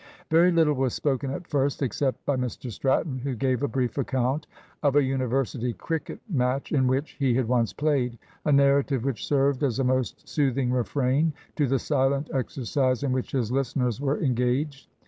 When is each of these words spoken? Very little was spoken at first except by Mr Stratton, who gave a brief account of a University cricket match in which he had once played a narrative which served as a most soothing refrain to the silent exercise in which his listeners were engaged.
Very 0.31 0.51
little 0.51 0.73
was 0.73 0.95
spoken 0.95 1.29
at 1.29 1.45
first 1.47 1.83
except 1.83 2.25
by 2.25 2.35
Mr 2.35 2.71
Stratton, 2.71 3.19
who 3.19 3.35
gave 3.35 3.61
a 3.61 3.67
brief 3.67 3.99
account 3.99 4.47
of 4.81 4.95
a 4.95 5.03
University 5.03 5.73
cricket 5.73 6.19
match 6.27 6.71
in 6.71 6.87
which 6.87 7.11
he 7.19 7.35
had 7.35 7.47
once 7.47 7.71
played 7.71 8.17
a 8.43 8.51
narrative 8.51 9.03
which 9.05 9.27
served 9.27 9.61
as 9.61 9.77
a 9.77 9.83
most 9.83 10.27
soothing 10.27 10.71
refrain 10.71 11.33
to 11.55 11.67
the 11.67 11.77
silent 11.77 12.31
exercise 12.33 13.03
in 13.03 13.11
which 13.11 13.31
his 13.31 13.51
listeners 13.51 14.01
were 14.01 14.17
engaged. 14.19 14.87